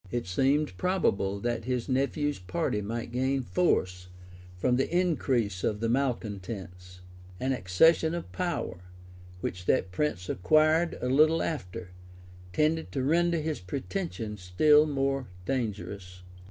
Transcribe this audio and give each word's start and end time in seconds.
]It 0.11 0.25
seemed 0.25 0.75
probable 0.77 1.39
that 1.41 1.65
his 1.65 1.87
nephew's 1.87 2.39
party 2.39 2.81
might 2.81 3.11
gain 3.11 3.43
force 3.43 4.07
from 4.57 4.77
the 4.77 4.89
increase 4.89 5.63
of 5.63 5.79
the 5.79 5.89
malecontents; 5.89 7.01
an 7.39 7.51
accession 7.53 8.15
of 8.15 8.31
power, 8.31 8.79
which 9.41 9.65
that 9.65 9.91
prince 9.91 10.27
acquired 10.27 10.97
a 11.01 11.07
little 11.07 11.43
after, 11.43 11.91
tended 12.51 12.91
to 12.93 13.03
render 13.03 13.37
his 13.39 13.59
pretensions 13.59 14.41
still 14.41 14.87
more 14.87 15.27
dangerous. 15.45 16.23